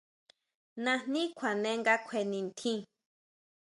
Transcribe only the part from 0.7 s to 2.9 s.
Najní kjuane nga kjue nitjín.